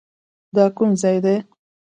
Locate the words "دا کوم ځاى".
0.55-1.17